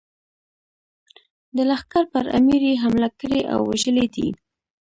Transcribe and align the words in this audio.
د 1.55 1.57
لښکر 1.69 2.03
پر 2.13 2.25
امیر 2.37 2.61
یې 2.69 2.75
حمله 2.83 3.09
کړې 3.19 3.41
او 3.53 3.59
وژلی 3.69 4.07
دی. 4.15 4.27